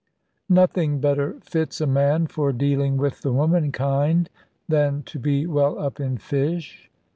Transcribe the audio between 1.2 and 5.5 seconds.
fits a man, for dealing with the womankind, than to be